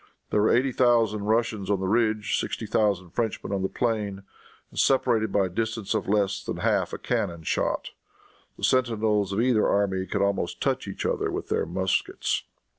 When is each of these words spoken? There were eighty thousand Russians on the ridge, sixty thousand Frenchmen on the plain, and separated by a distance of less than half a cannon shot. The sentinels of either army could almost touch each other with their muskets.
There 0.31 0.41
were 0.41 0.49
eighty 0.51 0.71
thousand 0.71 1.25
Russians 1.25 1.69
on 1.69 1.79
the 1.79 1.85
ridge, 1.87 2.39
sixty 2.39 2.65
thousand 2.65 3.11
Frenchmen 3.11 3.53
on 3.53 3.61
the 3.61 3.69
plain, 3.69 4.23
and 4.71 4.79
separated 4.79 5.31
by 5.31 5.45
a 5.45 5.47
distance 5.49 5.93
of 5.93 6.09
less 6.09 6.43
than 6.43 6.57
half 6.57 6.91
a 6.91 6.97
cannon 6.97 7.43
shot. 7.43 7.91
The 8.57 8.63
sentinels 8.63 9.31
of 9.31 9.39
either 9.39 9.67
army 9.67 10.07
could 10.07 10.23
almost 10.23 10.59
touch 10.59 10.87
each 10.87 11.05
other 11.05 11.29
with 11.29 11.49
their 11.49 11.67
muskets. 11.67 12.45